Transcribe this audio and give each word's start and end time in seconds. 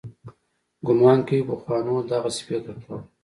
ګومان 0.85 1.19
کوي 1.27 1.41
پخوانو 1.49 1.93
دغسې 2.09 2.41
فکر 2.47 2.75
کاوه. 2.83 2.99